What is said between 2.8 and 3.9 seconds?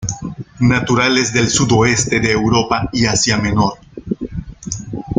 y Asia Menor.